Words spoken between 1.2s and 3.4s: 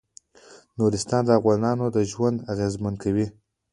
د افغانانو ژوند اغېزمن کوي.